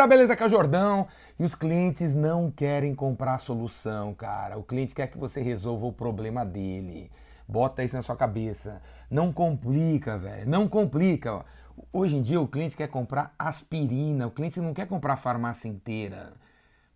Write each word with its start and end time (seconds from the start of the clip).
galera, 0.00 0.06
beleza? 0.06 0.32
Aqui 0.32 0.44
é 0.44 0.48
Jordão. 0.48 1.06
E 1.38 1.44
os 1.44 1.54
clientes 1.54 2.14
não 2.14 2.50
querem 2.50 2.94
comprar 2.94 3.38
solução, 3.38 4.14
cara. 4.14 4.58
O 4.58 4.62
cliente 4.62 4.94
quer 4.94 5.08
que 5.08 5.18
você 5.18 5.42
resolva 5.42 5.86
o 5.86 5.92
problema 5.92 6.44
dele. 6.44 7.10
Bota 7.46 7.82
isso 7.82 7.96
na 7.96 8.02
sua 8.02 8.16
cabeça. 8.16 8.80
Não 9.10 9.32
complica, 9.32 10.16
velho. 10.16 10.48
Não 10.48 10.68
complica. 10.68 11.44
Hoje 11.92 12.16
em 12.16 12.22
dia 12.22 12.40
o 12.40 12.48
cliente 12.48 12.76
quer 12.76 12.88
comprar 12.88 13.34
aspirina. 13.38 14.26
O 14.26 14.30
cliente 14.30 14.60
não 14.60 14.72
quer 14.72 14.86
comprar 14.86 15.14
a 15.14 15.16
farmácia 15.16 15.68
inteira. 15.68 16.32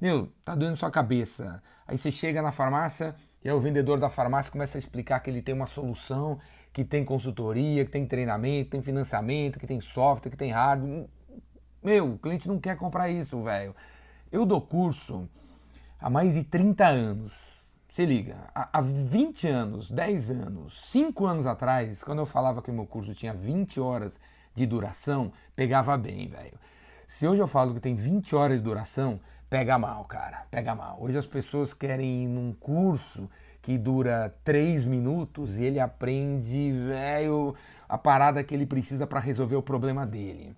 Meu, 0.00 0.29
tá 0.45 0.55
doendo 0.55 0.77
sua 0.77 0.91
cabeça. 0.91 1.62
Aí 1.86 1.98
você 1.98 2.11
chega 2.11 2.41
na 2.41 2.52
farmácia 2.52 3.14
e 3.43 3.48
aí 3.48 3.55
o 3.55 3.61
vendedor 3.61 3.98
da 3.98 4.09
farmácia 4.09 4.50
começa 4.50 4.79
a 4.79 4.80
explicar 4.80 5.21
que 5.21 5.29
ele 5.29 5.43
tem 5.43 5.55
uma 5.55 5.66
solução, 5.66 6.39
que 6.73 6.84
tem 6.84 7.05
consultoria, 7.05 7.84
que 7.84 7.91
tem 7.91 8.07
treinamento, 8.07 8.64
que 8.66 8.71
tem 8.71 8.82
financiamento, 8.82 9.59
que 9.59 9.66
tem 9.66 9.80
software, 9.80 10.30
que 10.30 10.36
tem 10.36 10.50
hardware. 10.50 11.07
Meu, 11.85 12.14
o 12.14 12.19
cliente 12.19 12.48
não 12.48 12.59
quer 12.59 12.79
comprar 12.79 13.11
isso, 13.11 13.43
velho. 13.43 13.77
Eu 14.32 14.46
dou 14.46 14.58
curso 14.58 15.29
há 16.00 16.08
mais 16.08 16.32
de 16.32 16.43
30 16.43 16.86
anos. 16.86 17.35
Se 17.91 18.07
liga, 18.07 18.39
há 18.54 18.81
20 18.81 19.46
anos, 19.49 19.91
10 19.91 20.31
anos, 20.31 20.81
5 20.91 21.27
anos 21.27 21.46
atrás, 21.46 22.03
quando 22.03 22.21
eu 22.21 22.27
falava 22.27 22.63
que 22.63 22.71
o 22.71 22.75
meu 22.75 22.86
curso 22.86 23.13
tinha 23.13 23.35
20 23.35 23.79
horas 23.81 24.18
de 24.55 24.64
duração, 24.64 25.31
pegava 25.55 25.94
bem, 25.99 26.27
velho. 26.27 26.58
Se 27.07 27.29
hoje 27.29 27.43
eu 27.43 27.46
falo 27.46 27.75
que 27.75 27.81
tem 27.81 27.94
20 27.94 28.35
horas 28.35 28.57
de 28.57 28.64
duração, 28.64 29.21
pega 29.50 29.79
mal, 29.79 30.07
cara, 30.07 30.46
pega 30.50 30.75
mal. 30.75 30.96
Hoje 31.03 31.19
as 31.19 31.27
pessoas 31.27 31.75
querem 31.75 32.25
ir 32.25 32.28
num 32.28 32.55
curso 32.55 33.28
que 33.61 33.77
dura 33.77 34.34
3 34.42 34.86
minutos 34.86 35.58
e 35.58 35.64
ele 35.64 35.78
aprende, 35.78 36.72
velho, 36.72 37.55
a 37.86 37.98
parada 37.98 38.42
que 38.42 38.55
ele 38.55 38.64
precisa 38.64 39.06
para 39.06 39.20
resolver 39.20 39.56
o 39.56 39.62
problema 39.62 40.06
dele. 40.06 40.56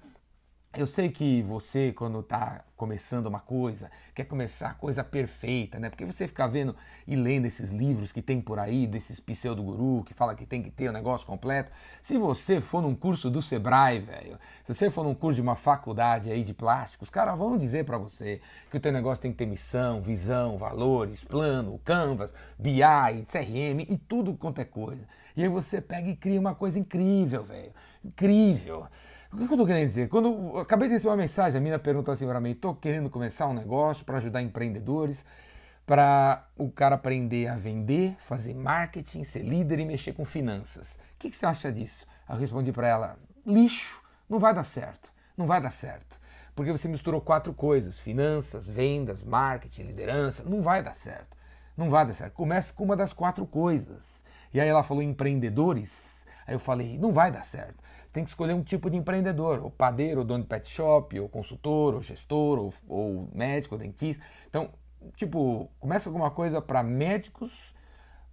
Eu 0.77 0.87
sei 0.87 1.09
que 1.09 1.41
você, 1.41 1.91
quando 1.91 2.21
está 2.21 2.63
começando 2.77 3.25
uma 3.29 3.41
coisa, 3.41 3.91
quer 4.15 4.25
começar 4.25 4.69
a 4.69 4.75
coisa 4.75 5.03
perfeita, 5.03 5.79
né? 5.79 5.89
Porque 5.89 6.05
você 6.05 6.29
fica 6.29 6.47
vendo 6.47 6.77
e 7.07 7.17
lendo 7.17 7.47
esses 7.47 7.71
livros 7.71 8.13
que 8.13 8.21
tem 8.21 8.43
por 8.43 8.59
aí, 8.59 8.87
desses 8.87 9.19
pseudo-guru, 9.19 10.05
que 10.05 10.13
fala 10.13 10.35
que 10.35 10.45
tem 10.45 10.63
que 10.63 10.71
ter 10.71 10.91
o 10.91 10.93
negócio 10.93 11.27
completo. 11.27 11.73
Se 12.03 12.19
você 12.19 12.61
for 12.61 12.83
num 12.83 12.95
curso 12.95 13.31
do 13.31 13.41
Sebrae, 13.41 14.01
velho, 14.01 14.39
se 14.67 14.75
você 14.75 14.91
for 14.91 15.03
num 15.03 15.15
curso 15.15 15.37
de 15.37 15.41
uma 15.41 15.57
faculdade 15.57 16.31
aí 16.31 16.45
de 16.45 16.53
plásticos, 16.53 17.09
os 17.09 17.11
caras 17.11 17.39
vão 17.39 17.57
dizer 17.57 17.87
para 17.87 17.97
você 17.97 18.43
que 18.71 18.77
o 18.77 18.81
teu 18.81 18.93
negócio 18.93 19.23
tem 19.23 19.33
que 19.33 19.39
ter 19.39 19.47
missão, 19.47 20.03
visão, 20.03 20.59
valores, 20.59 21.25
plano, 21.25 21.81
canvas, 21.87 22.35
BI, 22.59 22.83
CRM 23.25 23.81
e 23.89 23.97
tudo 23.97 24.35
quanto 24.35 24.61
é 24.61 24.65
coisa. 24.67 25.09
E 25.35 25.43
aí 25.43 25.49
você 25.49 25.81
pega 25.81 26.11
e 26.11 26.15
cria 26.15 26.39
uma 26.39 26.55
coisa 26.55 26.79
incrível, 26.79 27.43
velho. 27.45 27.73
Incrível. 28.05 28.87
O 29.37 29.39
que 29.39 29.45
eu 29.45 29.49
estou 29.49 29.67
querendo 29.67 29.87
dizer? 29.87 30.09
Quando 30.09 30.57
acabei 30.57 30.89
de 30.89 30.95
receber 30.95 31.11
uma 31.11 31.17
mensagem, 31.19 31.59
a 31.59 31.61
mina 31.61 31.79
perguntou 31.79 32.15
assim 32.15 32.27
para 32.27 32.41
mim: 32.41 32.53
estou 32.53 32.75
querendo 32.75 33.11
começar 33.11 33.47
um 33.47 33.53
negócio 33.53 34.03
para 34.03 34.17
ajudar 34.17 34.41
empreendedores, 34.41 35.27
para 35.85 36.49
o 36.57 36.71
cara 36.71 36.95
aprender 36.95 37.47
a 37.47 37.55
vender, 37.55 38.17
fazer 38.21 38.55
marketing, 38.55 39.25
ser 39.25 39.41
líder 39.41 39.81
e 39.81 39.85
mexer 39.85 40.15
com 40.15 40.25
finanças. 40.25 40.93
O 40.93 41.19
que, 41.19 41.29
que 41.29 41.37
você 41.37 41.45
acha 41.45 41.71
disso? 41.71 42.07
Eu 42.27 42.37
respondi 42.37 42.73
para 42.73 42.89
ela: 42.89 43.19
lixo, 43.47 44.03
não 44.27 44.39
vai 44.39 44.55
dar 44.55 44.65
certo, 44.65 45.13
não 45.37 45.47
vai 45.47 45.61
dar 45.61 45.71
certo. 45.71 46.19
Porque 46.55 46.73
você 46.73 46.89
misturou 46.89 47.21
quatro 47.21 47.53
coisas: 47.53 47.99
finanças, 47.99 48.67
vendas, 48.67 49.23
marketing, 49.23 49.83
liderança. 49.83 50.45
Não 50.45 50.63
vai 50.63 50.83
dar 50.83 50.95
certo. 50.95 51.37
Não 51.77 51.91
vai 51.91 52.07
dar 52.07 52.15
certo. 52.15 52.33
Comece 52.33 52.73
com 52.73 52.85
uma 52.85 52.97
das 52.97 53.13
quatro 53.13 53.45
coisas. 53.45 54.25
E 54.55 54.59
aí 54.59 54.67
ela 54.67 54.83
falou 54.83 55.03
empreendedores. 55.03 56.25
Aí 56.47 56.55
eu 56.55 56.61
falei, 56.61 56.97
não 56.97 57.13
vai 57.13 57.31
dar 57.31 57.45
certo 57.45 57.83
tem 58.17 58.25
que 58.25 58.31
escolher 58.31 58.55
um 58.55 58.63
tipo 58.63 58.89
de 58.89 58.97
empreendedor, 58.97 59.63
o 59.63 59.71
padeiro, 59.71 60.23
o 60.23 60.25
dono 60.25 60.43
de 60.43 60.49
pet 60.49 60.67
shop, 60.67 61.21
o 61.21 61.29
consultor, 61.29 61.95
o 61.95 62.03
gestor, 62.03 62.59
ou, 62.59 62.75
ou 62.89 63.29
médico, 63.35 63.75
ou 63.75 63.79
dentista. 63.79 64.25
Então, 64.49 64.71
tipo, 65.15 65.71
começa 65.79 66.09
alguma 66.09 66.31
coisa 66.31 66.63
para 66.63 66.83
médicos, 66.83 67.75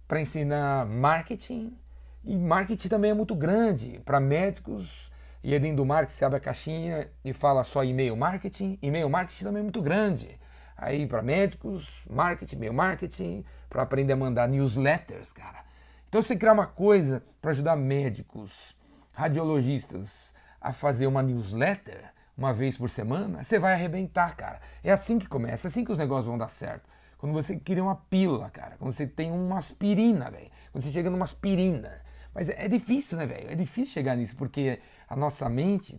para 0.08 0.22
ensinar 0.22 0.86
marketing, 0.86 1.76
e 2.24 2.34
marketing 2.34 2.88
também 2.88 3.10
é 3.10 3.14
muito 3.14 3.34
grande 3.34 4.00
para 4.06 4.18
médicos. 4.18 5.12
E 5.42 5.52
aí 5.52 5.60
dentro 5.60 5.76
do 5.76 5.84
marketing 5.84 6.16
você 6.16 6.24
abre 6.24 6.38
a 6.38 6.40
caixinha 6.40 7.10
e 7.22 7.34
fala 7.34 7.62
só 7.62 7.84
e-mail 7.84 8.16
marketing. 8.16 8.78
E-mail 8.80 9.10
marketing 9.10 9.44
também 9.44 9.60
é 9.60 9.64
muito 9.64 9.82
grande. 9.82 10.40
Aí 10.78 11.06
para 11.06 11.20
médicos, 11.20 12.02
marketing, 12.08 12.56
e-mail 12.56 12.72
marketing, 12.72 13.44
para 13.68 13.82
aprender 13.82 14.14
a 14.14 14.16
mandar 14.16 14.48
newsletters, 14.48 15.30
cara. 15.30 15.62
Então 16.08 16.22
você 16.22 16.34
criar 16.34 16.54
uma 16.54 16.66
coisa 16.66 17.22
para 17.42 17.50
ajudar 17.50 17.76
médicos, 17.76 18.74
radiologistas 19.14 20.34
a 20.60 20.72
fazer 20.72 21.06
uma 21.06 21.22
newsletter 21.22 22.12
uma 22.36 22.52
vez 22.52 22.76
por 22.76 22.90
semana, 22.90 23.42
você 23.42 23.58
vai 23.58 23.72
arrebentar, 23.72 24.36
cara. 24.36 24.60
É 24.82 24.90
assim 24.90 25.18
que 25.18 25.28
começa, 25.28 25.66
é 25.66 25.70
assim 25.70 25.84
que 25.84 25.92
os 25.92 25.98
negócios 25.98 26.26
vão 26.26 26.36
dar 26.36 26.48
certo. 26.48 26.88
Quando 27.16 27.32
você 27.32 27.56
cria 27.56 27.82
uma 27.82 27.96
pílula, 27.96 28.50
cara. 28.50 28.76
Quando 28.76 28.92
você 28.92 29.06
tem 29.06 29.30
uma 29.30 29.58
aspirina, 29.58 30.30
velho. 30.30 30.50
Quando 30.70 30.84
você 30.84 30.90
chega 30.90 31.08
numa 31.08 31.24
aspirina. 31.24 32.02
Mas 32.34 32.48
é, 32.48 32.64
é 32.64 32.68
difícil, 32.68 33.16
né, 33.16 33.24
velho? 33.24 33.50
É 33.50 33.54
difícil 33.54 33.94
chegar 33.94 34.16
nisso, 34.16 34.36
porque 34.36 34.80
a 35.08 35.16
nossa 35.16 35.48
mente, 35.48 35.98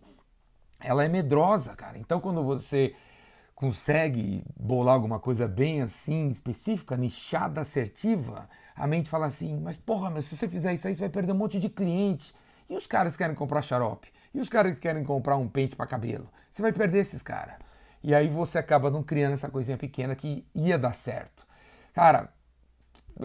ela 0.80 1.04
é 1.04 1.08
medrosa, 1.08 1.74
cara. 1.76 1.98
Então, 1.98 2.20
quando 2.20 2.44
você 2.44 2.94
consegue 3.56 4.44
bolar 4.60 4.94
alguma 4.94 5.20
coisa 5.20 5.48
bem 5.48 5.82
assim, 5.82 6.28
específica, 6.28 6.98
nichada, 6.98 7.62
assertiva, 7.62 8.50
a 8.76 8.86
mente 8.86 9.10
fala 9.10 9.28
assim, 9.28 9.58
mas 9.58 9.78
porra, 9.78 10.10
mas 10.10 10.26
se 10.26 10.36
você 10.36 10.48
fizer 10.48 10.74
isso 10.74 10.88
aí, 10.88 10.94
você 10.94 11.00
vai 11.00 11.10
perder 11.10 11.32
um 11.32 11.38
monte 11.38 11.60
de 11.60 11.70
cliente. 11.70 12.36
E 12.70 12.76
os 12.76 12.88
caras 12.88 13.14
que 13.14 13.20
querem 13.20 13.36
comprar 13.36 13.62
xarope? 13.62 14.12
E 14.34 14.40
os 14.40 14.50
caras 14.50 14.76
que 14.76 14.82
querem 14.82 15.04
comprar 15.04 15.38
um 15.38 15.48
pente 15.48 15.76
para 15.76 15.88
cabelo? 15.88 16.30
Você 16.52 16.62
vai 16.62 16.74
perder 16.74 17.00
esses 17.00 17.22
caras. 17.22 17.56
E 18.04 18.14
aí 18.14 18.28
você 18.28 18.58
acaba 18.58 18.92
não 18.92 19.02
criando 19.02 19.34
essa 19.34 19.50
coisinha 19.50 19.78
pequena 19.78 20.16
que 20.16 20.46
ia 20.54 20.78
dar 20.78 20.94
certo. 20.94 21.46
Cara, 21.94 22.30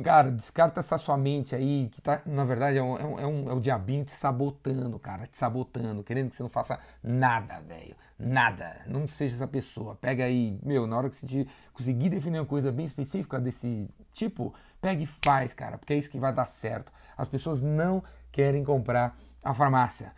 cara, 0.03 0.31
descarta 0.31 0.81
essa 0.81 0.97
sua 0.97 1.17
mente 1.17 1.55
aí, 1.55 1.89
que 1.91 2.01
tá, 2.01 2.23
na 2.25 2.45
verdade, 2.45 2.79
é, 2.79 2.81
é, 2.81 2.83
um, 2.83 3.19
é, 3.19 3.27
um, 3.27 3.51
é 3.51 3.53
o 3.53 3.61
diabinho 3.61 4.05
te 4.05 4.13
sabotando, 4.13 4.99
cara, 4.99 5.27
te 5.27 5.37
sabotando, 5.37 6.05
querendo 6.05 6.31
que 6.31 6.37
você 6.37 6.43
não 6.43 6.51
faça 6.51 6.79
nada, 7.03 7.61
velho. 7.61 7.97
Nada. 8.19 8.83
Não 8.87 9.07
seja 9.07 9.35
essa 9.35 9.47
pessoa. 9.47 9.97
Pega 9.97 10.25
aí, 10.25 10.59
meu, 10.63 10.87
na 10.87 10.97
hora 10.97 11.11
que 11.11 11.17
você 11.17 11.47
conseguir 11.73 12.09
definir 12.09 12.39
uma 12.39 12.47
coisa 12.47 12.71
bem 12.71 12.87
específica 12.87 13.41
desse 13.41 13.89
tipo, 14.13 14.55
pega 14.81 15.03
e 15.03 15.07
faz, 15.07 15.53
cara, 15.53 15.77
porque 15.77 15.93
é 15.93 15.97
isso 15.97 16.11
que 16.11 16.19
vai 16.19 16.33
dar 16.33 16.45
certo. 16.45 16.93
As 17.17 17.29
pessoas 17.29 17.61
não 17.61 18.03
querem 18.31 18.63
comprar 18.63 19.19
a 19.43 19.55
farmácia. 19.55 20.13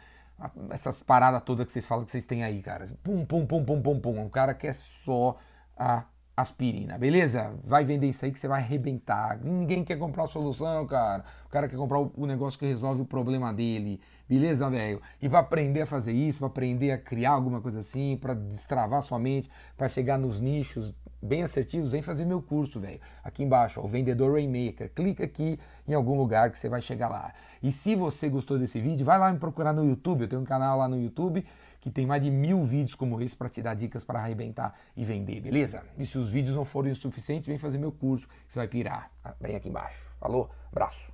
Essa 0.71 0.93
parada 0.93 1.41
toda 1.41 1.65
que 1.65 1.71
vocês 1.73 1.87
falam 1.87 2.05
que 2.05 2.11
vocês 2.11 2.27
têm 2.27 2.43
aí, 2.43 2.61
cara. 2.63 2.89
Pum, 3.03 3.25
pum, 3.25 3.47
pum, 3.47 3.65
pum, 3.65 3.81
pum, 3.81 4.01
pum. 4.01 4.27
O 4.27 4.31
cara 4.31 4.55
quer 4.55 4.75
só 4.75 5.39
a 5.77 6.05
aspirina, 6.37 6.97
beleza? 6.97 7.55
Vai 7.65 7.85
vender 7.85 8.09
isso 8.09 8.25
aí 8.25 8.33
que 8.33 8.39
você 8.39 8.49
vai 8.49 8.61
arrebentar. 8.61 9.39
Ninguém 9.43 9.85
quer 9.85 9.99
comprar 9.99 10.25
a 10.25 10.27
solução, 10.27 10.87
cara. 10.87 11.25
O 11.47 11.49
cara 11.49 11.69
quer 11.69 11.77
comprar 11.77 11.99
o 11.99 12.27
negócio 12.27 12.59
que 12.59 12.67
resolve 12.67 13.03
o 13.03 13.05
problema 13.05 13.53
dele, 13.53 14.01
beleza, 14.29 14.69
velho? 14.71 15.01
E 15.21 15.29
para 15.29 15.41
aprender 15.41 15.83
a 15.83 15.87
fazer 15.87 16.13
isso, 16.13 16.39
para 16.39 16.47
aprender 16.47 16.91
a 16.93 16.99
criar 16.99 17.33
alguma 17.33 17.61
coisa 17.61 17.81
assim, 17.81 18.17
para 18.17 18.35
destravar 18.35 19.03
sua 19.03 19.19
mente, 19.19 19.51
para 19.77 19.89
chegar 19.89 20.19
nos 20.19 20.41
nichos 20.41 20.95
bem 21.23 21.43
assertivos, 21.43 21.93
vem 21.93 22.03
fazer 22.03 22.25
meu 22.25 22.43
curso, 22.43 22.81
velho. 22.81 23.01
Aqui 23.23 23.45
embaixo, 23.45 23.81
ó, 23.81 23.85
o 23.85 23.89
Vendedor 23.89 24.33
Rainmaker. 24.33 24.91
Clica 24.93 25.25
aqui 25.25 25.59
em 25.87 25.95
algum 25.95 26.17
lugar 26.17 26.51
que 26.51 26.59
você 26.59 26.69
vai 26.69 26.81
chegar 26.81 27.09
lá. 27.09 27.33
E 27.63 27.71
se 27.71 27.95
você 27.95 28.29
gostou 28.29 28.59
desse 28.59 28.81
vídeo, 28.81 29.05
vai 29.05 29.19
lá 29.19 29.33
me 29.33 29.39
procurar 29.39 29.73
no 29.73 29.85
YouTube. 29.85 30.23
Eu 30.23 30.29
tenho 30.29 30.43
um 30.43 30.45
canal 30.45 30.77
lá 30.77 30.89
no 30.89 30.99
YouTube 30.99 31.45
que 31.83 31.91
tem 31.91 32.07
mais 32.07 32.23
de 32.23 32.31
mil 32.31 32.65
vídeos 32.65 32.95
como 32.95 33.21
esse 33.21 33.37
para 33.37 33.49
te 33.49 33.61
dar 33.61 33.75
dicas 33.75 34.05
para 34.05 34.21
arrebentar 34.21 34.73
e 34.97 35.05
vender, 35.05 35.41
beleza? 35.41 35.83
E 35.99 36.07
se 36.07 36.17
os 36.17 36.31
vídeos 36.31 36.55
não 36.55 36.65
forem 36.65 36.93
o 36.93 36.97
suficiente, 36.97 37.49
vem 37.49 37.59
fazer 37.59 37.77
meu 37.77 37.91
curso, 37.91 38.29
você 38.47 38.61
vai 38.61 38.69
pirar. 38.69 39.11
Vem 39.41 39.57
aqui 39.57 39.69
embaixo. 39.69 39.99
Falou? 40.21 40.49
Abraço. 40.71 41.12